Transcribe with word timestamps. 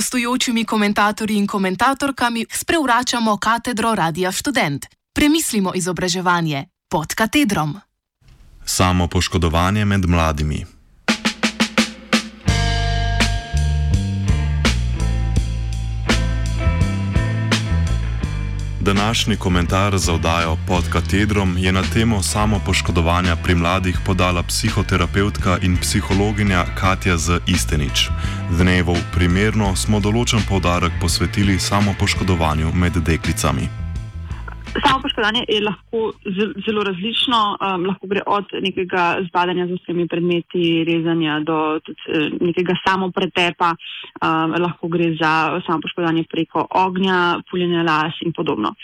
gostujočimi 0.00 0.64
komentatorji 0.64 1.36
in 1.36 1.46
komentatorkami 1.46 2.46
sprevračamo 2.52 3.36
katedro 3.36 3.94
Radia 3.94 4.32
Student. 4.32 4.86
Premislimo 5.12 5.72
izobraževanje 5.74 6.64
pod 6.88 7.14
katedrom. 7.14 7.76
Samo 8.64 9.08
poškodovanje 9.08 9.84
med 9.84 10.08
mladimi. 10.08 10.79
Današnji 19.00 19.36
komentar 19.36 19.98
za 19.98 20.12
oddajo 20.14 20.56
pod 20.66 20.84
katedrom 20.92 21.58
je 21.58 21.72
na 21.72 21.82
temo 21.82 22.22
samopoškodovanja 22.22 23.36
pri 23.36 23.54
mladih 23.54 23.98
podala 24.06 24.42
psihoterapeutka 24.42 25.58
in 25.62 25.76
psihologinja 25.76 26.64
Katja 26.74 27.16
Z. 27.16 27.40
Istenič. 27.46 28.08
Dnevov 28.50 28.96
primerno 29.14 29.72
smo 29.76 30.00
določen 30.00 30.44
povdarek 30.48 31.00
posvetili 31.00 31.58
samopoškodovanju 31.58 32.72
med 32.74 33.00
deklicami. 33.00 33.79
Samo 34.70 35.02
poškodovanje 35.02 35.44
je 35.48 35.60
lahko 35.60 36.12
zelo 36.66 36.82
različno, 36.82 37.38
um, 37.58 37.86
lahko 37.86 38.06
gre 38.06 38.20
od 38.26 38.44
nekega 38.62 39.16
zbadanja 39.28 39.66
z 39.66 39.78
vsemi 39.78 40.08
predmeti, 40.08 40.84
rezanja 40.84 41.40
do 41.40 41.80
tudi, 41.84 42.00
eh, 42.08 42.30
nekega 42.40 42.74
samopretepa, 42.86 43.70
um, 43.74 44.54
lahko 44.62 44.88
gre 44.88 45.10
za 45.20 45.60
samo 45.66 45.80
poškodovanje 45.82 46.24
preko 46.30 46.66
ognja, 46.70 47.40
puljenja 47.50 47.82
las 47.82 48.14
in 48.22 48.32
podobno. 48.32 48.74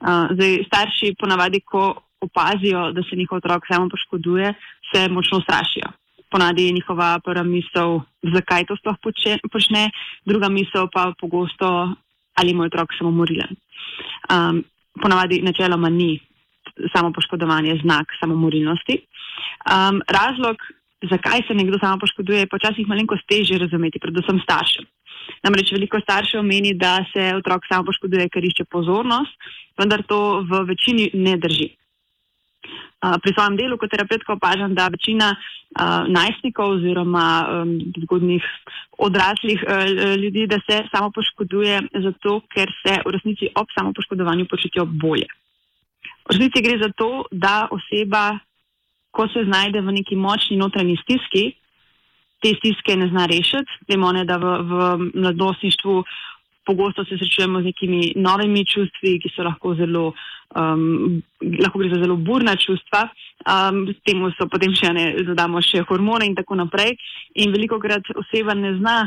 Uh, 0.00 0.34
zdaj, 0.34 0.64
starši 0.66 1.14
ponavadi, 1.20 1.60
ko 1.60 1.94
opazijo, 2.20 2.92
da 2.92 3.02
se 3.02 3.16
njihov 3.16 3.38
otrok 3.38 3.66
samo 3.70 3.88
poškoduje, 3.88 4.54
se 4.92 5.08
močno 5.08 5.40
strašijo. 5.40 5.88
Ponadi 6.30 6.66
je 6.66 6.72
njihova 6.72 7.20
prva 7.24 7.42
misel, 7.42 8.00
zakaj 8.34 8.64
to 8.66 8.76
sploh 8.76 8.96
počne, 9.52 9.90
druga 10.24 10.48
misel 10.48 10.88
pa 10.92 11.12
pogosto, 11.20 11.94
ali 12.34 12.50
je 12.50 12.54
moj 12.54 12.66
otrok 12.66 12.88
samomorilen. 12.98 13.54
Um, 14.30 14.64
ponavadi 15.02 15.42
načeloma 15.42 15.88
ni 15.88 16.18
samo 16.94 17.12
poškodovanje 17.12 17.78
znak 17.82 18.06
samomorilnosti. 18.20 18.98
Um, 19.00 20.02
razlog, 20.08 20.56
zakaj 21.10 21.42
se 21.48 21.54
nekdo 21.54 21.78
samo 21.78 21.98
poškoduje, 21.98 22.38
je 22.38 22.52
počasih 22.52 22.88
malenkost 22.88 23.26
težje 23.28 23.58
razumeti, 23.58 24.02
predvsem 24.02 24.40
staršem. 24.42 24.84
Namreč 25.44 25.72
veliko 25.72 26.00
staršev 26.00 26.42
meni, 26.42 26.74
da 26.74 26.98
se 27.12 27.32
otrok 27.36 27.66
samo 27.68 27.88
poškoduje, 27.90 28.28
ker 28.28 28.44
išče 28.44 28.64
pozornost, 28.70 29.34
vendar 29.78 30.02
to 30.06 30.42
v 30.50 30.62
večini 30.70 31.10
ne 31.14 31.36
drži. 31.36 31.70
Uh, 32.96 33.20
pri 33.20 33.36
svojem 33.36 33.56
delu 33.60 33.76
kot 33.76 33.92
terapeutka 33.92 34.32
opažam, 34.32 34.72
da 34.74 34.88
večina 34.88 35.34
uh, 35.36 36.08
najstnikov 36.08 36.78
oziroma 36.78 37.26
um, 37.44 37.74
zgodnih 38.02 38.44
odraslih 38.96 39.60
uh, 39.60 40.16
ljudi, 40.16 40.46
da 40.48 40.56
se 40.64 40.80
samo 40.88 41.10
poškoduje 41.12 41.82
zato, 41.92 42.40
ker 42.48 42.72
se 42.80 42.96
v 43.04 43.12
resnici 43.12 43.50
ob 43.54 43.68
samo 43.76 43.92
poškodovanju 43.92 44.48
počutijo 44.48 44.86
bolje. 44.88 45.28
V 46.24 46.32
resnici 46.32 46.62
gre 46.64 46.78
za 46.80 46.88
to, 46.96 47.26
da 47.30 47.68
oseba, 47.70 48.38
ko 49.12 49.28
se 49.28 49.44
znajde 49.44 49.84
v 49.84 49.92
neki 50.00 50.16
močni 50.16 50.56
notranji 50.56 50.96
stiski, 51.04 51.52
te 52.40 52.56
stiske 52.56 52.96
ne 52.96 53.12
zna 53.12 53.26
rešiti. 53.28 53.84
Vemo, 53.88 54.12
da 54.24 54.40
v, 54.40 54.56
v 54.64 54.72
mladostništvu 55.14 56.04
pogosto 56.66 57.04
se 57.04 57.18
srečujemo 57.18 57.60
z 57.60 57.70
nekimi 57.70 58.12
novimi 58.16 58.64
čustvi, 58.66 59.16
ki 59.22 59.30
so 59.30 59.46
lahko 59.46 59.74
zelo, 59.78 60.12
um, 60.58 61.22
lahko 61.62 61.78
gre 61.78 61.92
za 61.94 62.02
zelo 62.02 62.16
burna 62.16 62.56
čustva. 62.56 63.06
Um, 63.46 63.86
temu 64.02 64.32
so 64.34 64.48
potem 64.50 64.74
še 64.74 64.90
ne, 64.92 65.06
dodamo 65.22 65.62
še 65.62 65.84
hormone 65.86 66.26
in 66.26 66.34
tako 66.34 66.58
naprej. 66.58 66.96
In 67.38 67.54
veliko 67.54 67.78
krat 67.78 68.10
oseba 68.18 68.56
ne 68.58 68.74
zna 68.80 69.04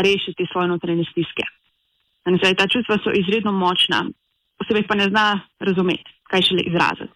rešiti 0.00 0.48
svoje 0.52 0.72
notranje 0.72 1.04
stiske. 1.10 1.44
Zdaj, 2.24 2.54
ta 2.56 2.68
čustva 2.70 2.96
so 3.02 3.12
izredno 3.12 3.52
močna, 3.52 4.06
oseba 4.62 4.80
jih 4.80 4.88
pa 4.88 4.96
ne 4.96 5.10
zna 5.10 5.26
razumeti, 5.60 6.06
kaj 6.30 6.48
šele 6.48 6.64
izraziti. 6.70 7.12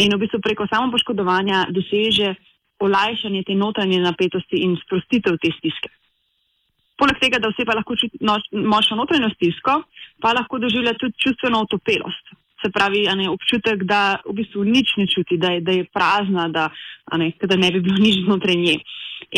In 0.00 0.14
v 0.14 0.20
bistvu 0.22 0.38
preko 0.40 0.68
samopoškodovanja 0.70 1.66
doseže 1.74 2.36
olajšanje 2.80 3.42
te 3.46 3.54
notranje 3.58 3.98
napetosti 4.00 4.62
in 4.64 4.78
sprostitev 4.80 5.36
te 5.42 5.50
stiske. 5.58 5.90
Poleg 7.00 7.16
tega, 7.20 7.40
da 7.40 7.48
oseba 7.48 7.78
lahko 7.78 7.96
čuti 7.96 8.20
močno 8.20 8.98
notranjo 9.00 9.30
stisko, 9.32 9.80
pa 10.20 10.34
lahko 10.36 10.60
doživlja 10.60 10.98
tudi 11.00 11.16
čustveno 11.24 11.62
otopelost. 11.64 12.34
Se 12.60 12.68
pravi, 12.68 13.06
ne, 13.16 13.30
občutek, 13.32 13.86
da 13.88 14.20
v 14.26 14.34
bistvu 14.42 14.66
nič 14.68 14.98
ne 15.00 15.06
čuti, 15.08 15.38
da 15.40 15.54
je, 15.54 15.62
da 15.64 15.76
je 15.78 15.86
prazna, 15.88 16.48
da 16.52 16.68
ne, 17.16 17.30
da 17.40 17.56
ne 17.56 17.70
bi 17.72 17.80
bilo 17.80 17.96
nič 18.06 18.20
znotraj 18.26 18.58
nje. 18.60 18.76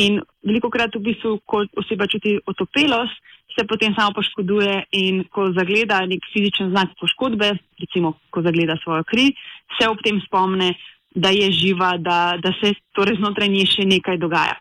In 0.02 0.18
veliko 0.42 0.70
krat, 0.74 0.96
v 0.98 1.04
bistvu, 1.12 1.36
ko 1.46 1.62
oseba 1.78 2.08
čuti 2.10 2.34
otopelost, 2.50 3.14
se 3.52 3.66
potem 3.68 3.94
samo 3.94 4.14
poškoduje 4.16 4.74
in 4.96 5.24
ko 5.30 5.50
zagleda 5.52 6.00
nek 6.08 6.24
fizičen 6.32 6.70
znak 6.72 6.96
poškodbe, 7.00 7.52
recimo, 7.84 8.16
ko 8.32 8.42
zagleda 8.42 8.78
svojo 8.82 9.04
kri, 9.04 9.28
se 9.76 9.88
ob 9.88 10.00
tem 10.04 10.20
spomne, 10.24 10.72
da 11.14 11.28
je 11.28 11.50
živa, 11.52 11.96
da, 12.00 12.38
da 12.40 12.54
se 12.60 12.72
torej 12.96 13.20
znotraj 13.20 13.52
nje 13.52 13.66
še 13.74 13.84
nekaj 13.84 14.18
dogaja. 14.18 14.56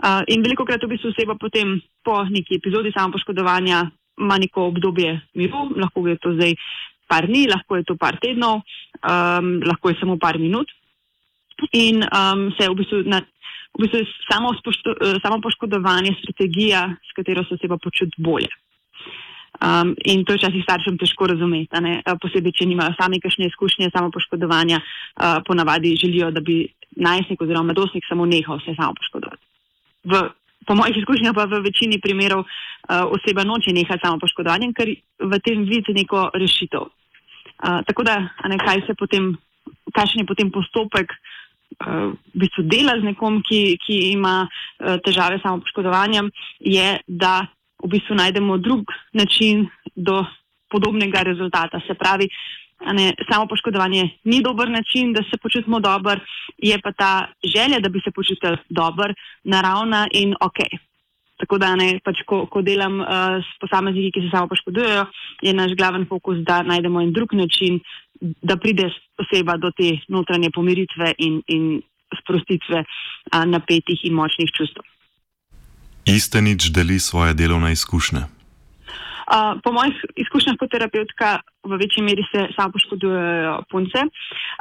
Uh, 0.00 0.22
in 0.32 0.40
veliko 0.40 0.64
krat 0.64 0.80
v 0.80 0.94
bistvu 0.94 1.10
oseba 1.12 1.34
potem 1.36 1.74
po 2.00 2.22
neki 2.24 2.56
epizodi 2.56 2.92
samopoškodovanja 2.94 3.90
ima 4.20 4.38
neko 4.40 4.70
obdobje 4.72 5.18
miru, 5.36 5.66
lahko 5.76 6.06
je 6.08 6.16
to 6.16 6.32
zdaj 6.38 6.54
par 7.08 7.26
dni, 7.26 7.44
lahko 7.50 7.76
je 7.76 7.84
to 7.84 7.96
par 8.00 8.16
tednov, 8.22 8.62
um, 9.04 9.60
lahko 9.66 9.92
je 9.92 9.98
samo 10.00 10.16
par 10.16 10.38
minut. 10.38 10.72
In 11.76 12.00
um, 12.00 12.48
se 12.56 12.64
v 12.64 12.78
bistvu, 12.80 13.02
na, 13.04 13.20
v 13.76 13.84
bistvu 13.84 14.00
samo, 14.30 14.54
spošto, 14.56 14.96
samo 15.20 15.40
poškodovanje 15.44 16.16
strategija, 16.22 16.86
s 17.04 17.12
katero 17.16 17.44
se 17.44 17.60
oseba 17.60 17.76
počuti 17.76 18.16
bolje. 18.16 18.48
Um, 19.60 19.92
in 20.08 20.24
to 20.24 20.32
je 20.32 20.40
včasih 20.40 20.64
staršem 20.64 20.96
težko 20.96 21.28
razumeti, 21.28 21.76
posebej, 22.22 22.56
če 22.56 22.64
nimajo 22.70 22.96
sami 22.96 23.20
kakšne 23.20 23.50
izkušnje 23.52 23.92
samo 23.92 24.08
poškodovanja, 24.08 24.80
uh, 24.80 25.42
ponavadi 25.44 25.92
želijo, 26.00 26.30
da 26.32 26.40
bi 26.40 26.64
najstnik 26.96 27.42
oziroma 27.42 27.68
mladostnik 27.68 28.08
samo 28.08 28.24
nehal 28.26 28.58
se 28.64 28.72
samo 28.74 28.96
poškodovati 28.96 29.29
v, 30.10 30.22
po 30.66 30.74
mojih 30.74 30.96
izkušnjah 31.00 31.34
pa 31.34 31.46
v 31.48 31.62
večini 31.64 32.00
primerov 32.02 32.44
uh, 32.44 33.06
oseba 33.14 33.44
noče 33.44 33.72
nehati 33.72 34.02
samo 34.04 34.20
poškodovanjem, 34.20 34.74
ker 34.74 34.92
v 35.18 35.40
tem 35.44 35.64
vidi 35.68 35.94
neko 35.96 36.30
rešitev. 36.34 36.88
Uh, 37.60 37.80
tako 37.86 38.04
da, 38.08 38.16
ne, 38.48 38.58
kaj 38.58 38.86
se 38.86 38.96
potem, 38.98 39.34
kakšen 39.94 40.24
je 40.24 40.28
potem 40.28 40.50
postopek 40.50 41.12
uh, 41.12 42.12
v 42.34 42.44
bistvu 42.44 42.66
dela 42.68 42.98
z 43.00 43.12
nekom, 43.12 43.40
ki, 43.46 43.78
ki 43.84 44.12
ima 44.12 44.44
uh, 44.46 44.98
težave 45.04 45.40
samo 45.42 45.62
poškodovanjem, 45.64 46.30
je, 46.60 46.98
da 47.06 47.46
v 47.80 47.94
bistvu 47.96 48.16
najdemo 48.16 48.58
drug 48.60 48.92
način 49.16 49.68
do 49.96 50.24
podobnega 50.70 51.24
rezultata. 51.26 51.80
Se 51.86 51.94
pravi, 51.94 52.28
Ne, 52.80 53.14
samo 53.30 53.46
poškodovanje 53.46 54.08
ni 54.24 54.42
dober 54.42 54.70
način, 54.70 55.12
da 55.12 55.22
se 55.22 55.36
počutimo 55.42 55.80
dobro, 55.80 56.16
je 56.58 56.80
pa 56.80 56.92
ta 56.92 57.26
želja, 57.44 57.80
da 57.80 57.88
bi 57.88 58.00
se 58.04 58.10
počutili 58.10 58.56
dobro, 58.68 59.14
naravna 59.44 60.08
in 60.12 60.34
ok. 60.40 60.58
Tako 61.36 61.58
da, 61.58 61.76
ne, 61.76 62.00
pač, 62.04 62.22
ko, 62.26 62.46
ko 62.46 62.62
delam 62.62 63.00
uh, 63.00 63.06
s 63.40 63.60
posamezniki, 63.60 64.12
ki 64.12 64.24
se 64.24 64.32
samo 64.32 64.48
poškodujejo, 64.48 65.06
je 65.42 65.54
naš 65.54 65.76
glaven 65.76 66.04
fokus, 66.08 66.40
da 66.44 66.62
najdemo 66.62 67.00
en 67.00 67.12
drug 67.12 67.32
način, 67.32 67.80
da 68.20 68.56
pride 68.56 68.90
oseba 69.20 69.56
do 69.56 69.70
te 69.76 69.94
notranje 70.08 70.50
pomiritve 70.54 71.14
in, 71.18 71.40
in 71.46 71.80
sprostitve 72.22 72.84
uh, 72.84 73.44
napetih 73.44 74.04
in 74.04 74.16
močnih 74.16 74.52
čustev. 74.56 74.84
Iste 76.04 76.40
nič 76.40 76.72
deli 76.72 76.98
svoje 76.98 77.34
delovne 77.34 77.72
izkušnje 77.72 78.39
po 79.64 79.72
mojih 79.72 79.94
izkušnjah 80.24 80.56
kot 80.58 80.70
terapeutka, 80.72 81.38
v 81.62 81.76
večji 81.76 82.02
meri 82.02 82.24
se 82.32 82.48
samo 82.56 82.72
poškodujejo 82.72 83.54
punce. 83.70 84.02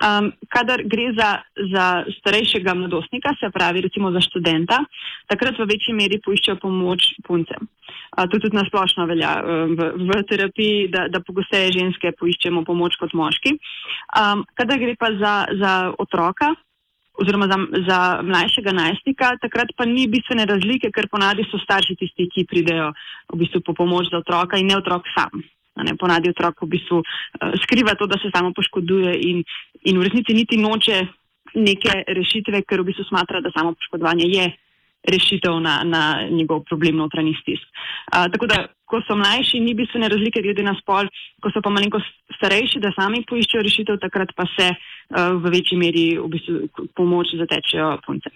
Um, 0.04 0.32
kadar 0.54 0.84
gre 0.86 1.10
za, 1.18 1.30
za 1.74 1.86
starejšega 2.20 2.74
mladostnika, 2.76 3.34
se 3.40 3.50
pravi 3.54 3.82
recimo 3.82 4.12
za 4.12 4.22
študenta, 4.22 4.82
takrat 5.32 5.58
v 5.60 5.68
večji 5.72 5.96
meri 5.96 6.20
poiščejo 6.26 6.60
pomoč 6.62 7.14
punce. 7.28 7.56
Uh, 7.60 8.28
to 8.30 8.40
tudi 8.40 8.58
nasplošno 8.58 9.08
velja 9.10 9.34
um, 9.42 9.76
v, 9.80 9.92
v 10.06 10.24
terapiji, 10.30 10.88
da, 10.94 11.08
da 11.08 11.24
pogosteje 11.26 11.72
ženske 11.80 12.14
poiščemo 12.20 12.66
pomoč 12.68 13.00
kot 13.00 13.16
moški. 13.18 13.56
Um, 14.20 14.46
kadar 14.60 14.82
gre 14.82 14.98
pa 15.00 15.14
za, 15.18 15.36
za 15.58 15.76
otroka, 15.98 16.54
oziroma 17.22 17.48
za, 17.52 17.58
za 17.88 18.00
mlajšega 18.24 18.72
najstnika, 18.72 19.32
takrat 19.44 19.74
pa 19.78 19.86
ni 19.86 20.08
bistvene 20.08 20.46
razlike, 20.50 20.92
ker 20.96 21.10
ponadi 21.12 21.46
so 21.50 21.60
starši 21.62 21.98
tisti, 22.00 22.30
ki 22.32 22.48
pridejo 22.50 22.92
v 23.34 23.40
bistvu 23.44 23.62
po 23.66 23.76
pomoč 23.78 24.12
za 24.12 24.22
otroka 24.24 24.60
in 24.60 24.72
ne 24.72 24.78
otrok 24.80 25.08
sam. 25.16 25.44
Ne, 25.80 25.96
ponadi 25.96 26.32
otrok 26.34 26.66
v 26.66 26.72
bistvu 26.76 26.98
uh, 27.00 27.54
skriva 27.64 27.96
to, 27.96 28.08
da 28.08 28.20
se 28.20 28.32
samo 28.34 28.52
poškoduje 28.56 29.14
in, 29.30 29.44
in 29.88 30.00
v 30.00 30.08
resnici 30.08 30.36
niti 30.36 30.60
noče 30.60 30.98
neke 31.56 32.04
rešitve, 32.08 32.66
ker 32.68 32.84
v 32.84 32.92
bistvu 32.92 33.08
smatra, 33.08 33.40
da 33.40 33.54
samo 33.56 33.72
poškodovanje 33.78 34.28
je 34.28 34.50
rešitev 35.08 35.56
na, 35.64 35.80
na 35.88 36.28
njegov 36.28 36.66
problem 36.68 37.00
notranjih 37.00 37.38
stisk. 37.40 37.64
Uh, 38.12 38.28
tako 38.34 38.50
da, 38.52 38.66
ko 38.90 39.00
so 39.08 39.16
mlajši, 39.16 39.62
ni 39.64 39.76
bistvene 39.78 40.10
razlike 40.12 40.44
glede 40.44 40.66
na 40.66 40.76
spol, 40.82 41.08
ko 41.40 41.52
so 41.54 41.62
pa 41.64 41.72
malenko 41.72 42.02
starejši, 42.36 42.82
da 42.84 42.92
sami 42.98 43.24
poiščejo 43.30 43.64
rešitev, 43.64 44.00
takrat 44.04 44.34
pa 44.36 44.50
se 44.58 44.74
v 45.10 45.44
večji 45.50 45.78
meri 45.78 46.06
v 46.18 46.28
bistvu 46.30 46.88
pomoč 46.96 47.34
zatečejo 47.38 47.98
punce. 48.06 48.30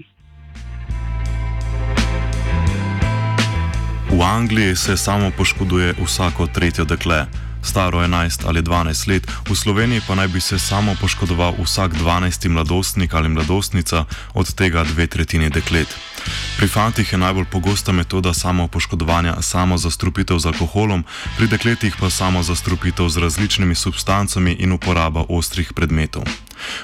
V 4.14 4.22
Angliji 4.22 4.76
se 4.76 4.98
samo 4.98 5.32
poškoduje 5.38 5.94
vsako 5.98 6.48
tretje 6.48 6.86
dekle 6.86 7.26
staro 7.64 8.00
11 8.00 8.44
ali 8.48 8.62
12 8.62 9.08
let, 9.08 9.24
v 9.50 9.56
Sloveniji 9.56 10.02
pa 10.08 10.16
naj 10.16 10.28
bi 10.28 10.40
se 10.40 10.60
samo 10.60 10.96
poškodoval 11.02 11.56
vsak 11.64 11.94
12 11.94 12.50
mladostnik 12.50 13.14
ali 13.14 13.30
mladostnica, 13.30 14.06
od 14.34 14.54
tega 14.54 14.84
dve 14.84 15.08
tretjini 15.08 15.50
deklet. 15.50 15.88
Pri 16.58 16.68
fantih 16.68 17.12
je 17.12 17.18
najbolj 17.18 17.46
pogosta 17.52 17.92
metoda 17.92 18.34
samo 18.34 18.68
poškodovanja 18.68 19.42
samo 19.42 19.78
zastrupitev 19.78 20.40
z 20.40 20.46
alkoholom, 20.46 21.04
pri 21.38 21.48
dekletih 21.48 21.96
pa 22.00 22.10
samo 22.10 22.44
zastrupitev 22.44 23.10
z 23.10 23.18
različnimi 23.18 23.76
substancami 23.76 24.52
in 24.60 24.72
uporaba 24.72 25.24
ostrih 25.30 25.74
predmetov. 25.74 26.24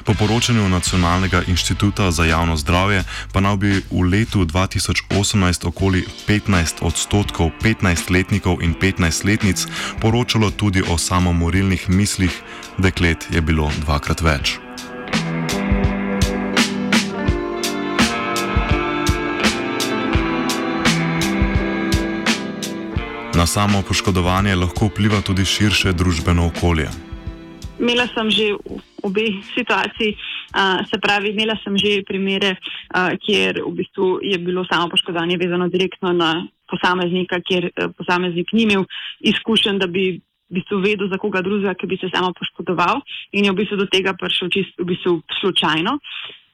Po 0.04 0.14
poročanju 0.14 0.70
Nacionalnega 0.70 1.44
inštituta 1.48 2.12
za 2.12 2.26
javno 2.26 2.58
zdravje 2.58 3.04
pa 3.34 3.40
naj 3.40 3.58
bi 3.58 3.72
v 3.92 4.02
letu 4.12 4.46
2018 4.46 5.68
okoli 5.68 6.06
15 6.28 6.82
odstotkov 6.82 7.52
15-letnikov 7.62 8.62
in 8.62 8.76
15-letnic 8.76 9.68
poročalo 10.02 10.52
tudi 10.52 10.84
o 10.90 10.98
samomorilnih 10.98 11.90
mislih, 11.90 12.42
deklet 12.78 13.28
je 13.32 13.42
bilo 13.42 13.72
dvakrat 13.86 14.22
več. 14.22 14.60
Na 23.40 23.46
samo 23.46 23.82
poškodovanje 23.82 24.56
lahko 24.56 24.90
vpliva 24.90 25.22
tudi 25.22 25.46
širše 25.46 25.94
družbeno 25.94 26.48
okolje. 26.48 26.90
Imela 27.80 28.08
sem 28.12 28.32
že 28.32 28.52
v 29.00 29.08
obeh 29.08 29.34
situacij, 29.56 30.16
uh, 30.16 30.86
se 30.86 31.00
pravi, 31.00 31.32
imela 31.32 31.56
sem 31.64 31.78
že 31.78 32.04
primere, 32.04 32.56
uh, 32.56 33.16
kjer 33.18 33.64
v 33.64 33.74
bistvu 33.80 34.20
je 34.22 34.38
bilo 34.38 34.66
samo 34.68 34.90
poškodovanje 34.90 35.38
vezano 35.38 35.68
direktno 35.68 36.14
na 36.14 36.48
posameznika, 36.68 37.42
kjer 37.42 37.72
uh, 37.72 37.92
posameznik 37.98 38.52
ni 38.54 38.68
imel 38.68 38.84
izkušenj, 39.20 39.80
da 39.80 39.88
bi 39.88 40.20
v 40.50 40.60
bistvu 40.60 40.82
vedel, 40.82 41.08
za 41.10 41.18
koga 41.18 41.42
drugega, 41.42 41.74
ki 41.74 41.88
bi 41.88 41.98
se 41.98 42.10
samo 42.14 42.34
poškodoval 42.34 43.02
in 43.32 43.46
je 43.46 43.52
v 43.52 43.60
bistvu 43.62 43.78
do 43.78 43.88
tega 43.88 44.14
prišel 44.18 44.50
čisto 44.50 44.84
v 44.84 44.92
bistvu 44.94 45.22
slučajno. 45.40 46.00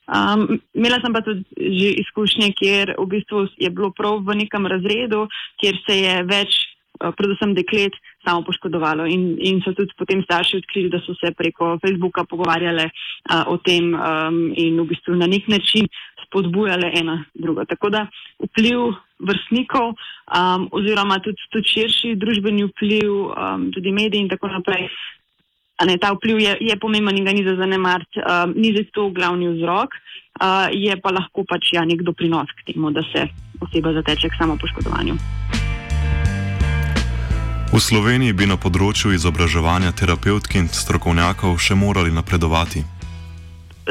Um, 0.06 0.60
imela 0.78 1.00
sem 1.02 1.10
pa 1.10 1.24
tudi 1.26 1.42
že 1.58 1.98
izkušnje, 2.04 2.54
kjer 2.54 2.94
v 3.00 3.08
bistvu 3.10 3.50
je 3.58 3.70
bilo 3.74 3.90
prav 3.90 4.22
v 4.22 4.38
nekem 4.38 4.68
razredu, 4.70 5.26
kjer 5.58 5.82
se 5.82 5.98
je 5.98 6.16
več 6.30 6.76
Eh, 7.04 7.12
predvsem 7.12 7.54
deklet, 7.56 7.92
samo 8.26 8.44
poškodovalo. 8.44 9.06
In, 9.06 9.38
in 9.40 9.62
so 9.64 9.74
tudi 9.78 9.94
potem 9.98 10.24
starši 10.24 10.58
odkrili, 10.58 10.90
da 10.90 11.00
so 11.06 11.16
se 11.20 11.32
preko 11.38 11.78
Facebooka 11.82 12.26
pogovarjali 12.30 12.86
uh, 12.90 13.46
o 13.54 13.58
tem 13.58 13.94
um, 13.94 14.54
in 14.56 14.82
v 14.82 14.88
bistvu 14.92 15.16
na 15.16 15.28
nek 15.28 15.48
način 15.48 15.88
spodbujali 16.26 16.92
ena 17.00 17.24
druga. 17.34 17.66
Tako 17.66 17.90
da 17.90 18.08
vpliv 18.44 18.96
vrstnikov 19.20 19.94
um, 19.94 20.68
oziroma 20.72 21.20
tudi, 21.24 21.42
tudi 21.52 21.72
širši 21.74 22.16
družbeni 22.20 22.66
vpliv, 22.72 23.12
um, 23.12 23.70
tudi 23.76 23.92
mediji 23.92 24.26
in 24.26 24.32
tako 24.32 24.52
naprej. 24.52 24.90
Ne, 25.86 25.98
ta 26.00 26.14
vpliv 26.16 26.40
je, 26.40 26.58
je 26.62 26.76
pomemben 26.80 27.18
in 27.20 27.26
ga 27.28 27.34
ni 27.36 27.44
za 27.44 27.56
zanemariti, 27.60 28.22
um, 28.24 28.56
ni 28.56 28.72
za 28.76 28.84
to 28.96 29.10
glavni 29.12 29.52
vzrok, 29.58 29.92
uh, 30.40 30.72
je 30.72 30.96
pa 31.04 31.12
lahko 31.12 31.44
pač 31.44 31.74
ja, 31.76 31.84
nek 31.84 32.04
doprinos 32.08 32.52
k 32.56 32.72
temu, 32.72 32.96
da 32.96 33.04
se 33.12 33.28
oseba 33.60 33.94
zateče 34.00 34.32
k 34.32 34.40
samopoškodovanju. 34.40 35.20
V 37.76 37.80
Sloveniji 37.84 38.32
bi 38.32 38.46
na 38.48 38.56
področju 38.56 39.10
izobraževanja 39.12 39.90
terapeutk 40.00 40.54
in 40.56 40.70
strokovnjakov 40.72 41.58
še 41.60 41.76
morali 41.76 42.14
napredovati. 42.16 42.80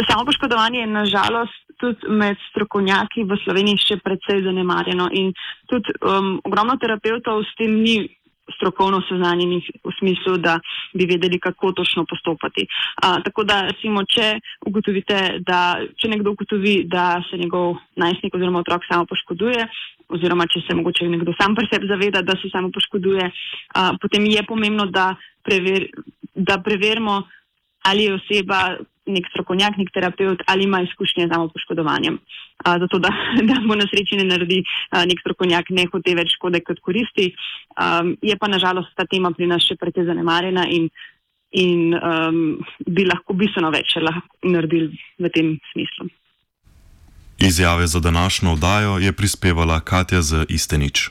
Samo 0.08 0.25
poškodovanje 0.25 0.81
je 0.81 0.86
nažalost 0.88 1.58
tudi 1.76 2.08
med 2.08 2.40
strokovnjaki 2.48 3.26
v 3.28 3.36
Sloveniji 3.44 3.82
še 3.84 3.98
precej 4.00 4.40
zanemarjeno 4.46 5.10
in 5.12 5.34
tudi 5.69 5.92
um, 6.00 6.38
ogromno 6.48 6.78
terapeutov 6.81 7.44
s 7.44 7.52
tem 7.60 7.76
ni 7.84 7.98
strokovno 8.56 9.02
seznanjenih 9.08 9.69
v 9.84 9.92
smislu, 9.98 10.36
da 10.40 10.58
bi 10.96 11.04
vedeli, 11.08 11.38
kako 11.40 11.72
točno 11.72 12.04
postopati. 12.08 12.66
A, 13.04 13.20
tako 13.25 13.44
da, 13.44 13.62
recimo, 13.69 14.04
če 14.04 14.38
ugotovite, 14.69 15.44
da 15.44 15.76
če 16.00 16.08
nekdo 16.12 16.32
ugotovi, 16.32 16.84
da 16.88 17.22
se 17.28 17.40
njegov 17.40 17.76
najstnik 17.96 18.34
oziroma 18.34 18.60
otrok 18.60 18.84
samo 18.88 19.08
poškoduje, 19.08 19.69
oziroma 20.09 20.47
če 20.51 20.65
se 20.67 20.77
mogoče 20.77 21.09
nekdo 21.09 21.35
sam 21.39 21.55
pri 21.55 21.69
sebi 21.71 21.89
zaveda, 21.91 22.23
da 22.23 22.37
se 22.41 22.51
samo 22.53 22.71
poškoduje, 22.75 23.31
a, 23.75 23.87
potem 24.01 24.27
je 24.31 24.43
pomembno, 24.49 24.87
da, 24.93 25.15
prever, 25.43 25.89
da 26.35 26.59
preverimo, 26.65 27.23
ali 27.85 28.09
je 28.09 28.15
oseba 28.15 28.61
nek 29.05 29.27
strokovnjak, 29.29 29.77
nek 29.77 29.91
terapeut 29.93 30.43
ali 30.49 30.65
ima 30.65 30.81
izkušnje 30.81 31.27
z 31.27 31.33
samo 31.33 31.49
poškodovanjem. 31.53 32.19
A, 32.65 32.79
zato, 32.79 32.99
da, 32.99 33.11
da 33.51 33.61
bo 33.67 33.77
na 33.77 33.87
sreči 33.91 34.17
ne 34.17 34.25
naredi 34.29 34.62
a, 34.91 35.05
nek 35.05 35.21
strokovnjak 35.21 35.71
ne 35.77 35.87
hote 35.93 36.15
več 36.17 36.37
škode 36.39 36.62
kot 36.65 36.81
koristi. 36.81 37.31
A, 37.77 38.01
je 38.23 38.37
pa 38.41 38.49
nažalost 38.49 38.95
ta 38.97 39.05
tema 39.11 39.33
pri 39.37 39.51
nas 39.51 39.67
še 39.67 39.77
precej 39.81 40.09
zanemarjena 40.09 40.67
in, 40.73 40.89
in 41.55 41.95
um, 41.95 42.41
bi 42.87 43.05
lahko 43.06 43.37
bistveno 43.39 43.71
več 43.75 43.95
naredili 44.43 44.97
v 45.21 45.31
tem 45.35 45.56
smislu. 45.73 46.09
Izjave 47.44 47.87
za 47.87 48.00
današnjo 48.00 48.52
oddajo 48.52 48.99
je 48.99 49.12
prispevala 49.12 49.81
Katja 49.81 50.23
z 50.23 50.46
Istenič. 50.49 51.11